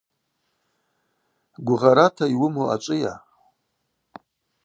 Гвыгъарата 1.65 2.25
йуыму 2.29 2.63
ачӏвыйа? 2.73 3.13